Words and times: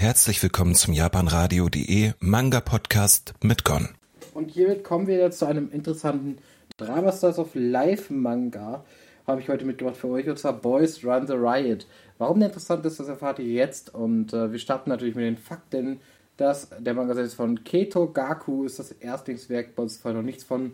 Herzlich 0.00 0.42
willkommen 0.42 0.74
zum 0.74 0.94
japanradio.de 0.94 2.12
Manga 2.20 2.60
Podcast 2.60 3.34
mit 3.42 3.64
Gon. 3.64 3.90
Und 4.32 4.50
hiermit 4.50 4.82
kommen 4.82 5.06
wir 5.06 5.18
jetzt 5.18 5.40
zu 5.40 5.44
einem 5.44 5.70
interessanten 5.70 6.38
Drama 6.78 7.12
Stars 7.12 7.38
of 7.38 7.50
Life 7.52 8.10
Manga. 8.10 8.82
Habe 9.26 9.42
ich 9.42 9.50
heute 9.50 9.66
mitgebracht 9.66 9.98
für 9.98 10.08
euch 10.08 10.26
und 10.26 10.38
zwar 10.38 10.54
Boys 10.54 11.04
Run 11.04 11.26
the 11.26 11.34
Riot. 11.34 11.86
Warum 12.16 12.38
der 12.40 12.48
interessant 12.48 12.86
ist, 12.86 12.98
das 12.98 13.08
erfahrt 13.08 13.40
ihr 13.40 13.52
jetzt. 13.52 13.94
Und 13.94 14.32
äh, 14.32 14.50
wir 14.50 14.58
starten 14.58 14.88
natürlich 14.88 15.16
mit 15.16 15.26
den 15.26 15.36
Fakten, 15.36 16.00
dass 16.40 16.70
der 16.78 16.94
Manga 16.94 17.14
selbst 17.14 17.34
von 17.34 17.64
Keito 17.64 18.10
Gaku 18.10 18.64
ist 18.64 18.78
das 18.78 18.92
Erstlingswerk, 18.92 19.76
bei 19.76 19.82
uns 19.82 19.96
ist 19.96 20.04
noch 20.06 20.22
nichts 20.22 20.42
von 20.42 20.72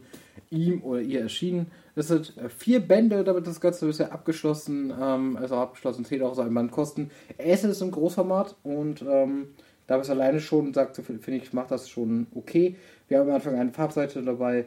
ihm 0.49 0.81
oder 0.85 1.01
ihr 1.01 1.23
erschienen. 1.23 1.73
Es 1.97 2.07
sind 2.07 2.37
äh, 2.37 2.49
vier 2.49 2.79
Bände, 2.79 3.25
damit 3.25 3.49
das 3.49 3.61
Ganze 3.61 3.85
bisher 3.85 4.13
abgeschlossen, 4.13 4.95
ähm, 4.97 5.37
also 5.37 5.57
abgeschlossen, 5.57 6.05
zählt 6.05 6.23
auch 6.23 6.37
so 6.37 6.43
ein 6.43 6.55
Band 6.55 6.71
kosten. 6.71 7.11
Es 7.37 7.65
ist 7.65 7.83
im 7.83 7.91
Großformat 7.91 8.55
und 8.63 9.03
ähm, 9.03 9.49
da 9.89 9.99
es 9.99 10.09
alleine 10.09 10.39
schon 10.39 10.73
sagt, 10.73 10.99
finde 10.99 11.37
ich, 11.37 11.53
macht 11.53 11.73
das 11.73 11.89
schon 11.89 12.29
okay. 12.37 12.77
Wir 13.09 13.19
haben 13.19 13.29
am 13.29 13.35
Anfang 13.35 13.57
eine 13.57 13.73
Farbseite 13.73 14.23
dabei, 14.23 14.67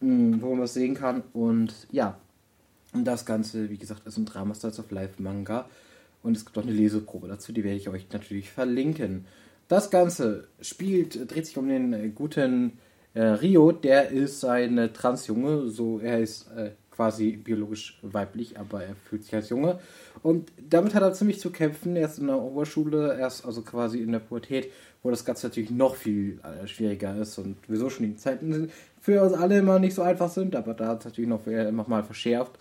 mh, 0.00 0.34
hm, 0.34 0.42
wo 0.42 0.50
man 0.50 0.64
was 0.64 0.74
sehen 0.74 0.94
kann 0.94 1.22
und 1.32 1.72
ja, 1.92 2.18
das 2.92 3.24
Ganze, 3.24 3.70
wie 3.70 3.78
gesagt, 3.78 4.06
ist 4.06 4.18
ein 4.18 4.26
Drama 4.26 4.54
Styles 4.54 4.80
of 4.80 4.90
Life 4.90 5.22
Manga 5.22 5.66
und 6.22 6.36
es 6.36 6.44
gibt 6.44 6.58
auch 6.58 6.62
eine 6.62 6.72
Leseprobe 6.72 7.26
dazu, 7.26 7.52
die 7.52 7.64
werde 7.64 7.78
ich 7.78 7.88
euch 7.88 8.06
natürlich 8.12 8.50
verlinken. 8.50 9.24
Das 9.68 9.90
Ganze 9.90 10.46
spielt, 10.60 11.30
dreht 11.30 11.46
sich 11.46 11.58
um 11.58 11.68
den 11.68 11.92
äh, 11.92 12.08
guten 12.08 12.78
äh, 13.14 13.22
Rio, 13.22 13.72
der 13.72 14.10
ist 14.10 14.44
ein 14.44 14.90
Transjunge, 14.92 15.68
so 15.68 15.98
er 15.98 16.20
ist 16.20 16.48
äh, 16.56 16.70
quasi 16.90 17.32
biologisch 17.32 17.98
weiblich, 18.02 18.58
aber 18.58 18.84
er 18.84 18.94
fühlt 18.94 19.24
sich 19.24 19.34
als 19.34 19.48
Junge. 19.48 19.80
Und 20.22 20.52
damit 20.70 20.94
hat 20.94 21.02
er 21.02 21.12
ziemlich 21.12 21.40
zu 21.40 21.50
kämpfen. 21.50 21.96
Er 21.96 22.06
ist 22.06 22.18
in 22.18 22.28
der 22.28 22.40
Oberschule, 22.40 23.14
er 23.14 23.26
ist 23.26 23.44
also 23.44 23.62
quasi 23.62 23.98
in 23.98 24.12
der 24.12 24.20
Pubertät, 24.20 24.70
wo 25.02 25.10
das 25.10 25.24
Ganze 25.24 25.48
natürlich 25.48 25.70
noch 25.70 25.96
viel 25.96 26.40
äh, 26.42 26.66
schwieriger 26.66 27.16
ist 27.16 27.36
und 27.38 27.56
wieso 27.68 27.90
schon 27.90 28.06
die 28.06 28.16
Zeiten 28.16 28.70
für 29.00 29.22
uns 29.22 29.32
alle 29.32 29.58
immer 29.58 29.78
nicht 29.78 29.94
so 29.94 30.02
einfach 30.02 30.30
sind, 30.30 30.54
aber 30.54 30.74
da 30.74 30.88
hat 30.88 31.00
es 31.00 31.04
natürlich 31.06 31.28
noch, 31.28 31.44
noch 31.72 31.88
mal 31.88 32.04
verschärft. 32.04 32.52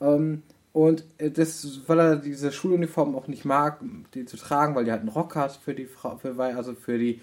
Ähm, 0.00 0.42
und 0.72 1.04
äh, 1.18 1.30
das, 1.30 1.80
weil 1.86 1.98
er 1.98 2.16
diese 2.16 2.52
Schuluniform 2.52 3.14
auch 3.14 3.28
nicht 3.28 3.44
mag, 3.44 3.80
die 4.14 4.24
zu 4.24 4.36
tragen, 4.36 4.74
weil 4.74 4.84
die 4.84 4.90
halt 4.90 5.00
einen 5.00 5.10
Rock 5.10 5.36
hat 5.36 5.52
für 5.52 5.74
die 5.74 5.86
Frau, 5.86 6.16
für, 6.16 6.38
also 6.38 6.74
für 6.74 6.98
die 6.98 7.20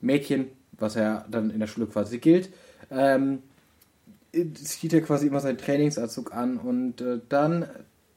Mädchen, 0.00 0.46
was 0.72 0.94
ja 0.94 1.24
dann 1.30 1.50
in 1.50 1.60
der 1.60 1.66
Schule 1.66 1.86
quasi 1.86 2.18
gilt, 2.18 2.50
ähm, 2.90 3.42
zieht 4.54 4.92
er 4.92 5.00
quasi 5.00 5.26
immer 5.26 5.40
seinen 5.40 5.58
Trainingsanzug 5.58 6.32
an 6.34 6.58
und 6.58 7.00
äh, 7.00 7.20
dann 7.28 7.68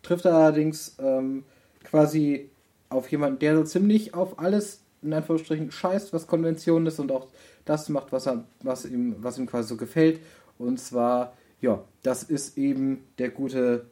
trifft 0.03 0.25
er 0.25 0.35
allerdings 0.35 0.97
ähm, 0.99 1.43
quasi 1.83 2.49
auf 2.89 3.09
jemanden, 3.09 3.39
der 3.39 3.55
so 3.55 3.63
ziemlich 3.63 4.13
auf 4.13 4.39
alles 4.39 4.81
in 5.01 5.13
Anführungsstrichen 5.13 5.71
scheißt, 5.71 6.11
was 6.11 6.27
Konvention 6.27 6.85
ist 6.85 6.99
und 6.99 7.11
auch 7.11 7.27
das 7.65 7.87
macht, 7.89 8.11
was, 8.11 8.27
er, 8.27 8.43
was, 8.61 8.85
ihm, 8.85 9.15
was 9.19 9.37
ihm 9.37 9.45
quasi 9.45 9.69
so 9.69 9.77
gefällt. 9.77 10.19
Und 10.57 10.79
zwar, 10.79 11.33
ja, 11.61 11.83
das 12.03 12.23
ist 12.23 12.57
eben 12.57 13.05
der 13.17 13.29
gute 13.29 13.85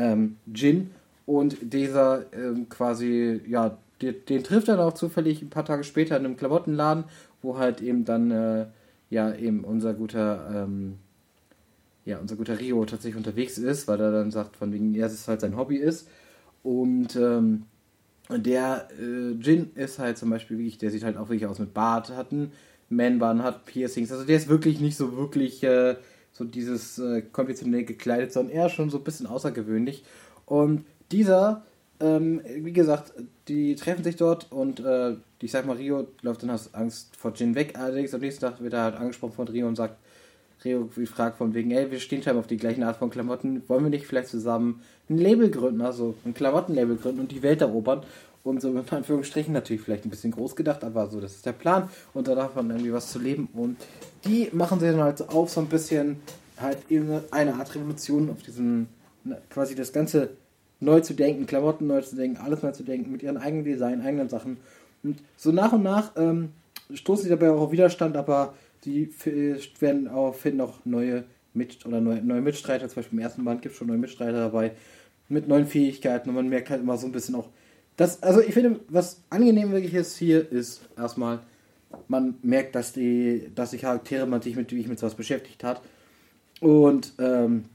ähm, 0.00 0.36
Jin 0.52 0.90
und 1.26 1.58
dieser 1.60 2.32
ähm, 2.32 2.68
quasi, 2.68 3.40
ja, 3.46 3.78
den, 4.00 4.14
den, 4.28 4.42
trifft 4.42 4.68
er 4.68 4.78
dann 4.78 4.86
auch 4.86 4.94
zufällig 4.94 5.42
ein 5.42 5.50
paar 5.50 5.64
Tage 5.64 5.84
später 5.84 6.16
in 6.16 6.24
einem 6.24 6.36
Klamottenladen, 6.36 7.04
wo 7.42 7.58
halt 7.58 7.82
eben 7.82 8.04
dann, 8.04 8.30
äh, 8.30 8.66
ja, 9.10 9.34
eben 9.34 9.62
unser 9.62 9.92
guter, 9.92 10.64
ähm, 10.64 10.96
ja, 12.06 12.18
unser 12.18 12.36
guter 12.36 12.58
Rio 12.58 12.84
tatsächlich 12.86 13.18
unterwegs 13.18 13.58
ist, 13.58 13.86
weil 13.88 14.00
er 14.00 14.10
dann 14.10 14.30
sagt, 14.30 14.56
von 14.56 14.72
wegen, 14.72 14.94
ja, 14.94 15.06
es 15.06 15.28
halt 15.28 15.42
sein 15.42 15.56
Hobby 15.56 15.76
ist. 15.76 16.08
Und 16.62 17.16
ähm, 17.16 17.64
der 18.30 18.88
äh, 18.98 19.32
Jin 19.32 19.70
ist 19.74 19.98
halt 19.98 20.16
zum 20.16 20.30
Beispiel 20.30 20.56
wirklich, 20.58 20.78
der 20.78 20.90
sieht 20.90 21.04
halt 21.04 21.16
auch 21.16 21.28
wirklich 21.28 21.46
aus 21.46 21.58
mit 21.58 21.74
Bart, 21.74 22.10
hat 22.16 22.32
einen 22.32 22.52
Man-Bun, 22.88 23.42
hat 23.42 23.66
Piercings, 23.66 24.10
also 24.10 24.24
der 24.24 24.36
ist 24.36 24.48
wirklich 24.48 24.80
nicht 24.80 24.96
so 24.96 25.16
wirklich 25.16 25.62
äh, 25.62 25.96
so 26.32 26.44
dieses 26.44 26.98
äh, 26.98 27.22
konventionell 27.22 27.84
gekleidet, 27.84 28.32
sondern 28.32 28.54
eher 28.54 28.68
schon 28.68 28.90
so 28.90 28.98
ein 28.98 29.04
bisschen 29.04 29.26
außergewöhnlich. 29.26 30.04
Und 30.46 30.84
dieser, 31.12 31.64
ähm, 32.00 32.40
wie 32.44 32.72
gesagt, 32.72 33.12
die 33.48 33.74
treffen 33.74 34.04
sich 34.04 34.16
dort 34.16 34.50
und 34.50 34.80
äh, 34.80 35.16
ich 35.40 35.50
sag 35.50 35.66
mal, 35.66 35.76
Rio 35.76 36.06
läuft 36.22 36.42
dann 36.42 36.50
aus 36.50 36.74
Angst 36.74 37.16
vor 37.16 37.32
Jin 37.34 37.54
weg. 37.54 37.78
Allerdings 37.78 38.14
am 38.14 38.20
nächsten 38.20 38.42
Tag 38.42 38.60
wird 38.60 38.72
er 38.72 38.82
halt 38.82 38.96
angesprochen 38.96 39.32
von 39.32 39.48
Rio 39.48 39.66
und 39.66 39.76
sagt, 39.76 39.96
Rio 40.64 40.90
fragt 41.06 41.38
von 41.38 41.54
wegen, 41.54 41.70
ey, 41.70 41.90
wir 41.90 42.00
stehen 42.00 42.22
scheinbar 42.22 42.40
auf 42.40 42.46
die 42.46 42.58
gleichen 42.58 42.82
Art 42.82 42.96
von 42.96 43.10
Klamotten, 43.10 43.62
wollen 43.68 43.84
wir 43.84 43.90
nicht 43.90 44.06
vielleicht 44.06 44.28
zusammen 44.28 44.82
ein 45.08 45.16
Label 45.16 45.50
gründen, 45.50 45.80
also 45.80 46.14
ein 46.24 46.34
Klamottenlabel 46.34 46.96
gründen 46.96 47.20
und 47.20 47.32
die 47.32 47.42
Welt 47.42 47.62
erobern? 47.62 48.02
Und 48.42 48.62
so 48.62 48.70
in 48.70 48.78
Anführungsstrichen 48.78 49.52
natürlich 49.52 49.82
vielleicht 49.82 50.06
ein 50.06 50.10
bisschen 50.10 50.30
groß 50.30 50.56
gedacht, 50.56 50.82
aber 50.82 51.08
so, 51.08 51.20
das 51.20 51.34
ist 51.34 51.44
der 51.44 51.52
Plan 51.52 51.90
und 52.14 52.26
da 52.26 52.34
darf 52.34 52.54
man 52.54 52.70
irgendwie 52.70 52.92
was 52.92 53.12
zu 53.12 53.18
leben. 53.18 53.48
Und 53.52 53.76
die 54.24 54.48
machen 54.52 54.80
sie 54.80 54.86
dann 54.86 55.02
halt 55.02 55.28
auf 55.28 55.50
so 55.50 55.60
ein 55.60 55.66
bisschen 55.66 56.16
halt 56.58 56.78
eine 57.30 57.54
Art 57.54 57.74
Revolution 57.74 58.30
auf 58.30 58.42
diesen, 58.42 58.88
quasi 59.50 59.74
das 59.74 59.92
Ganze 59.92 60.30
neu 60.80 61.00
zu 61.00 61.14
denken, 61.14 61.46
Klamotten 61.46 61.86
neu 61.86 62.00
zu 62.00 62.16
denken, 62.16 62.38
alles 62.38 62.62
neu 62.62 62.72
zu 62.72 62.82
denken, 62.82 63.12
mit 63.12 63.22
ihren 63.22 63.36
eigenen 63.36 63.64
Design, 63.64 64.00
eigenen 64.00 64.28
Sachen. 64.28 64.56
Und 65.02 65.18
so 65.36 65.52
nach 65.52 65.72
und 65.72 65.82
nach 65.82 66.12
ähm, 66.16 66.50
stoßen 66.92 67.24
sie 67.24 67.30
dabei 67.30 67.50
auch 67.50 67.60
auf 67.60 67.72
Widerstand, 67.72 68.16
aber 68.16 68.54
die 68.84 69.10
werden 69.80 70.08
auch, 70.08 70.34
finden 70.34 70.62
auch 70.62 70.78
neue 70.84 71.24
mit 71.52 71.84
oder 71.84 72.00
neue, 72.00 72.22
neue 72.22 72.40
Mitstreiter, 72.40 72.88
zum 72.88 72.96
Beispiel 72.96 73.18
im 73.18 73.22
ersten 73.22 73.44
Band 73.44 73.62
gibt 73.62 73.72
es 73.72 73.78
schon 73.78 73.88
neue 73.88 73.98
Mitstreiter 73.98 74.38
dabei, 74.38 74.72
mit 75.28 75.48
neuen 75.48 75.66
Fähigkeiten 75.66 76.28
und 76.28 76.34
man 76.34 76.48
merkt 76.48 76.70
halt 76.70 76.80
immer 76.80 76.96
so 76.96 77.06
ein 77.06 77.12
bisschen 77.12 77.34
auch, 77.34 77.48
das, 78.00 78.22
also 78.22 78.40
ich 78.40 78.54
finde, 78.54 78.80
was 78.88 79.20
angenehm 79.28 79.72
wirklich 79.72 79.92
ist 79.92 80.16
hier, 80.16 80.50
ist 80.50 80.80
erstmal, 80.96 81.40
man 82.08 82.36
merkt, 82.40 82.74
dass 82.74 82.94
die, 82.94 83.50
dass 83.54 83.72
die 83.72 83.76
Charaktere, 83.76 84.24
man 84.24 84.40
sich 84.40 84.56
mit, 84.56 84.72
ich 84.72 84.88
mit 84.88 84.98
sowas 84.98 85.16
beschäftigt 85.16 85.62
hat. 85.62 85.82
Und 86.62 87.12
ähm, 87.18 87.66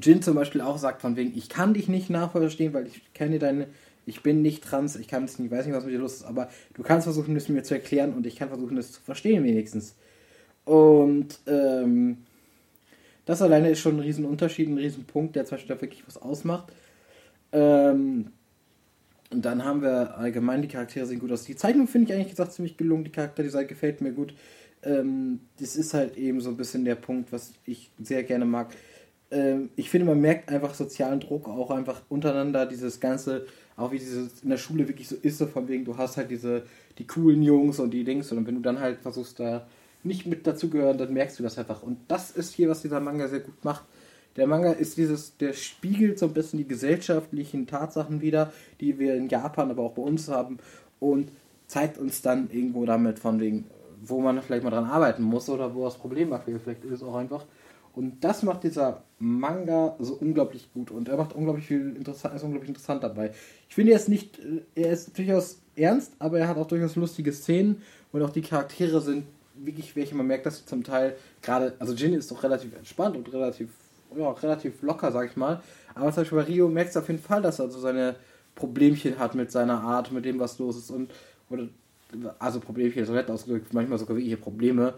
Jin 0.00 0.22
zum 0.22 0.36
Beispiel 0.36 0.60
auch 0.60 0.78
sagt 0.78 1.02
von 1.02 1.16
wegen, 1.16 1.36
ich 1.36 1.48
kann 1.48 1.74
dich 1.74 1.88
nicht 1.88 2.10
nachverstehen, 2.10 2.72
weil 2.74 2.86
ich 2.86 3.12
kenne 3.12 3.40
deine, 3.40 3.66
ich 4.06 4.22
bin 4.22 4.40
nicht 4.40 4.62
trans, 4.62 4.94
ich 4.94 5.08
kann 5.08 5.24
es 5.24 5.40
nicht, 5.40 5.50
weiß 5.50 5.66
nicht, 5.66 5.74
was 5.74 5.84
mit 5.84 5.94
dir 5.94 5.98
los 5.98 6.14
ist, 6.14 6.26
aber 6.26 6.48
du 6.74 6.84
kannst 6.84 7.06
versuchen, 7.06 7.34
es 7.34 7.48
mir 7.48 7.64
zu 7.64 7.74
erklären 7.74 8.14
und 8.14 8.28
ich 8.28 8.36
kann 8.36 8.50
versuchen, 8.50 8.78
es 8.78 8.92
zu 8.92 9.00
verstehen 9.00 9.42
wenigstens. 9.42 9.96
Und 10.64 11.40
ähm, 11.48 12.18
das 13.24 13.42
alleine 13.42 13.70
ist 13.70 13.80
schon 13.80 13.96
ein 13.96 14.00
Riesenunterschied, 14.00 14.68
ein 14.68 14.78
Riesenpunkt, 14.78 15.34
der 15.34 15.44
zum 15.44 15.56
Beispiel 15.56 15.74
da 15.74 15.82
wirklich 15.82 16.06
was 16.06 16.22
ausmacht. 16.22 16.72
Ähm, 17.50 18.30
und 19.32 19.44
dann 19.44 19.64
haben 19.64 19.82
wir 19.82 20.18
allgemein, 20.18 20.60
die 20.60 20.68
Charaktere 20.68 21.06
sehen 21.06 21.20
gut 21.20 21.30
aus. 21.30 21.44
Die 21.44 21.54
Zeichnung 21.54 21.86
finde 21.86 22.10
ich 22.10 22.14
eigentlich 22.14 22.30
gesagt 22.30 22.52
ziemlich 22.52 22.76
gelungen. 22.76 23.04
Die 23.04 23.12
Charakterdesign 23.12 23.68
gefällt 23.68 24.00
mir 24.00 24.12
gut. 24.12 24.34
Ähm, 24.82 25.40
das 25.60 25.76
ist 25.76 25.94
halt 25.94 26.16
eben 26.16 26.40
so 26.40 26.50
ein 26.50 26.56
bisschen 26.56 26.84
der 26.84 26.96
Punkt, 26.96 27.32
was 27.32 27.52
ich 27.64 27.90
sehr 28.02 28.24
gerne 28.24 28.44
mag. 28.44 28.74
Ähm, 29.30 29.70
ich 29.76 29.88
finde, 29.88 30.06
man 30.06 30.20
merkt 30.20 30.48
einfach 30.48 30.74
sozialen 30.74 31.20
Druck 31.20 31.48
auch 31.48 31.70
einfach 31.70 32.02
untereinander. 32.08 32.66
Dieses 32.66 32.98
Ganze, 32.98 33.46
auch 33.76 33.92
wie 33.92 34.00
dieses 34.00 34.42
in 34.42 34.50
der 34.50 34.56
Schule 34.56 34.88
wirklich 34.88 35.08
so 35.08 35.14
ist, 35.14 35.38
so 35.38 35.46
von 35.46 35.68
wegen, 35.68 35.84
du 35.84 35.96
hast 35.96 36.16
halt 36.16 36.30
diese, 36.30 36.64
die 36.98 37.06
coolen 37.06 37.44
Jungs 37.44 37.78
und 37.78 37.92
die 37.92 38.02
Dings. 38.02 38.32
Und 38.32 38.44
wenn 38.48 38.56
du 38.56 38.62
dann 38.62 38.80
halt 38.80 38.98
versuchst, 38.98 39.38
da 39.38 39.68
nicht 40.02 40.26
mit 40.26 40.44
dazugehören, 40.44 40.98
dann 40.98 41.12
merkst 41.12 41.38
du 41.38 41.44
das 41.44 41.56
einfach. 41.56 41.84
Und 41.84 41.98
das 42.08 42.32
ist 42.32 42.52
hier, 42.54 42.68
was 42.68 42.82
dieser 42.82 42.98
Manga 42.98 43.28
sehr 43.28 43.40
gut 43.40 43.64
macht 43.64 43.84
der 44.36 44.46
Manga 44.46 44.72
ist 44.72 44.96
dieses, 44.96 45.36
der 45.36 45.52
spiegelt 45.52 46.18
so 46.18 46.26
ein 46.26 46.34
bisschen 46.34 46.58
die 46.58 46.68
gesellschaftlichen 46.68 47.66
Tatsachen 47.66 48.20
wieder, 48.20 48.52
die 48.80 48.98
wir 48.98 49.14
in 49.14 49.28
Japan, 49.28 49.70
aber 49.70 49.82
auch 49.82 49.92
bei 49.92 50.02
uns 50.02 50.28
haben 50.28 50.58
und 50.98 51.30
zeigt 51.66 51.98
uns 51.98 52.22
dann 52.22 52.50
irgendwo 52.50 52.84
damit 52.84 53.18
von 53.18 53.40
wegen, 53.40 53.66
wo 54.02 54.20
man 54.20 54.40
vielleicht 54.42 54.64
mal 54.64 54.70
dran 54.70 54.84
arbeiten 54.84 55.22
muss 55.22 55.48
oder 55.48 55.74
wo 55.74 55.84
das 55.84 55.98
Problem 55.98 56.34
vielleicht 56.44 56.84
ist 56.84 57.02
auch 57.02 57.14
einfach. 57.14 57.44
Und 57.92 58.22
das 58.22 58.42
macht 58.44 58.62
dieser 58.62 59.02
Manga 59.18 59.96
so 59.98 60.14
unglaublich 60.14 60.72
gut 60.72 60.90
und 60.90 61.08
er 61.08 61.16
macht 61.16 61.34
unglaublich 61.34 61.66
viel 61.66 61.96
interessant, 61.96 62.36
ist 62.36 62.44
unglaublich 62.44 62.68
interessant 62.68 63.02
dabei. 63.02 63.32
Ich 63.68 63.74
finde, 63.74 63.92
er 63.92 63.96
ist 63.96 64.08
nicht, 64.08 64.38
er 64.74 64.92
ist 64.92 65.18
durchaus 65.18 65.60
ernst, 65.74 66.12
aber 66.18 66.38
er 66.38 66.48
hat 66.48 66.56
auch 66.56 66.68
durchaus 66.68 66.94
lustige 66.94 67.32
Szenen 67.32 67.82
und 68.12 68.22
auch 68.22 68.30
die 68.30 68.42
Charaktere 68.42 69.00
sind 69.00 69.24
wirklich 69.54 69.94
welche, 69.96 70.14
man 70.14 70.26
merkt, 70.26 70.46
dass 70.46 70.58
sie 70.58 70.66
zum 70.66 70.84
Teil 70.84 71.16
gerade, 71.42 71.74
also 71.78 71.92
Jin 71.92 72.14
ist 72.14 72.30
doch 72.30 72.42
relativ 72.42 72.74
entspannt 72.76 73.16
und 73.16 73.32
relativ 73.32 73.68
ja, 74.16 74.30
relativ 74.30 74.82
locker, 74.82 75.12
sag 75.12 75.30
ich 75.30 75.36
mal. 75.36 75.60
Aber 75.94 76.12
zum 76.12 76.22
Beispiel 76.22 76.38
bei 76.38 76.44
Rio 76.44 76.68
merkst 76.68 76.96
du 76.96 77.00
auf 77.00 77.08
jeden 77.08 77.22
Fall, 77.22 77.42
dass 77.42 77.58
er 77.58 77.70
so 77.70 77.78
seine 77.78 78.16
Problemchen 78.54 79.18
hat 79.18 79.34
mit 79.34 79.50
seiner 79.50 79.80
Art, 79.80 80.12
mit 80.12 80.24
dem, 80.24 80.38
was 80.38 80.58
los 80.58 80.76
ist. 80.76 80.90
Und, 80.90 81.10
oder, 81.48 81.68
also 82.38 82.60
Problemchen, 82.60 83.04
so 83.04 83.12
nett 83.12 83.30
ausgedrückt, 83.30 83.72
manchmal 83.72 83.98
sogar 83.98 84.16
wirkliche 84.16 84.36
Probleme. 84.36 84.94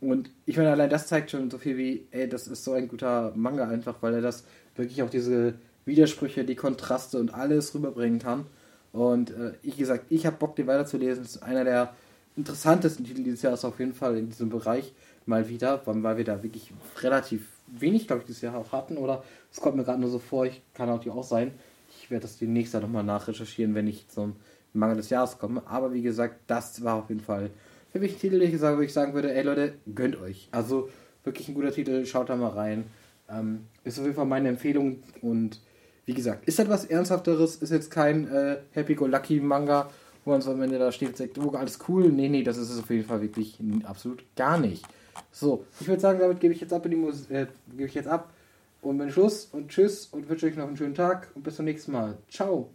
Und 0.00 0.30
ich 0.46 0.56
meine, 0.56 0.70
allein 0.70 0.90
das 0.90 1.06
zeigt 1.06 1.30
schon 1.30 1.50
so 1.50 1.58
viel 1.58 1.76
wie, 1.76 2.06
ey, 2.10 2.28
das 2.28 2.48
ist 2.48 2.64
so 2.64 2.72
ein 2.72 2.88
guter 2.88 3.32
Manga 3.36 3.68
einfach, 3.68 3.96
weil 4.00 4.14
er 4.14 4.20
das 4.20 4.44
wirklich 4.74 5.02
auch 5.02 5.10
diese 5.10 5.54
Widersprüche, 5.84 6.44
die 6.44 6.56
Kontraste 6.56 7.18
und 7.18 7.34
alles 7.34 7.74
rüberbringen 7.74 8.18
kann. 8.18 8.46
Und 8.92 9.30
äh, 9.30 9.52
ich 9.62 9.76
gesagt, 9.76 10.06
ich 10.10 10.26
habe 10.26 10.36
Bock, 10.36 10.56
den 10.56 10.66
weiterzulesen. 10.66 11.22
Das 11.22 11.36
ist 11.36 11.42
einer 11.42 11.64
der 11.64 11.94
interessantesten 12.36 13.04
Titel 13.04 13.22
dieses 13.22 13.42
Jahres 13.42 13.64
auf 13.64 13.78
jeden 13.78 13.94
Fall 13.94 14.16
in 14.16 14.28
diesem 14.28 14.48
Bereich 14.48 14.92
mal 15.26 15.48
wieder, 15.48 15.82
weil 15.86 16.16
wir 16.16 16.24
da 16.24 16.42
wirklich 16.42 16.72
relativ 17.00 17.46
wenig, 17.66 18.06
glaube 18.06 18.20
ich, 18.20 18.26
dieses 18.26 18.42
Jahr 18.42 18.56
auch 18.56 18.72
hatten. 18.72 18.96
Oder 18.96 19.22
es 19.50 19.60
kommt 19.60 19.76
mir 19.76 19.84
gerade 19.84 20.00
nur 20.00 20.10
so 20.10 20.18
vor, 20.18 20.46
ich 20.46 20.62
kann 20.74 20.88
auch 20.88 21.00
die 21.00 21.10
auch 21.10 21.24
sein. 21.24 21.52
Ich 21.90 22.10
werde 22.10 22.22
das 22.22 22.38
demnächst 22.38 22.74
dann 22.74 22.82
nochmal 22.82 23.04
nachrecherchieren, 23.04 23.74
wenn 23.74 23.86
ich 23.86 24.06
so 24.08 24.32
Manga 24.72 24.94
des 24.94 25.10
Jahres 25.10 25.38
kommen. 25.38 25.60
Aber 25.66 25.92
wie 25.92 26.02
gesagt, 26.02 26.40
das 26.46 26.82
war 26.82 26.96
auf 26.96 27.08
jeden 27.08 27.20
Fall 27.20 27.50
für 27.92 28.00
mich 28.00 28.14
ein 28.14 28.18
Titel, 28.18 28.38
den 28.38 28.52
ich 28.52 28.58
sagen, 28.58 28.78
wo 28.78 28.82
ich 28.82 28.92
sagen 28.92 29.14
würde, 29.14 29.34
ey 29.34 29.42
Leute, 29.42 29.74
gönnt 29.94 30.18
euch. 30.20 30.48
Also 30.50 30.88
wirklich 31.24 31.48
ein 31.48 31.54
guter 31.54 31.72
Titel, 31.72 32.06
schaut 32.06 32.30
da 32.30 32.36
mal 32.36 32.48
rein. 32.48 32.84
Ähm, 33.28 33.66
ist 33.84 33.98
auf 33.98 34.04
jeden 34.04 34.16
Fall 34.16 34.26
meine 34.26 34.48
Empfehlung 34.48 35.02
und 35.20 35.60
wie 36.04 36.14
gesagt, 36.14 36.48
ist 36.48 36.58
etwas 36.58 36.84
Ernsthafteres, 36.84 37.56
ist 37.56 37.70
jetzt 37.70 37.90
kein 37.90 38.28
äh, 38.28 38.58
Happy-Go-Lucky-Manga, 38.72 39.90
wo 40.24 40.30
man 40.30 40.40
so 40.40 40.52
am 40.52 40.62
Ende 40.62 40.78
da 40.78 40.92
steht 40.92 41.10
und 41.10 41.16
sagt, 41.16 41.38
oh, 41.38 41.50
alles 41.50 41.78
cool. 41.88 42.10
Nee, 42.10 42.28
nee, 42.28 42.42
das 42.42 42.56
ist 42.56 42.70
es 42.70 42.78
auf 42.80 42.90
jeden 42.90 43.06
Fall 43.06 43.20
wirklich 43.20 43.58
absolut 43.84 44.24
gar 44.36 44.58
nicht. 44.58 44.84
So, 45.30 45.64
ich 45.80 45.88
würde 45.88 46.00
sagen, 46.00 46.20
damit 46.20 46.40
gebe 46.40 46.54
ich 46.54 46.60
jetzt 46.60 46.72
ab 46.72 46.84
in 46.84 46.92
die 46.92 46.96
Musik, 46.96 47.30
äh, 47.30 47.46
gebe 47.70 47.88
ich 47.88 47.94
jetzt 47.94 48.08
ab 48.08 48.32
und 48.80 48.98
bin 48.98 49.10
Schluss 49.10 49.48
und 49.52 49.68
tschüss 49.68 50.06
und 50.06 50.28
wünsche 50.28 50.46
euch 50.46 50.56
noch 50.56 50.66
einen 50.66 50.76
schönen 50.76 50.94
Tag 50.94 51.30
und 51.34 51.42
bis 51.42 51.56
zum 51.56 51.64
nächsten 51.64 51.92
Mal. 51.92 52.18
Ciao. 52.28 52.70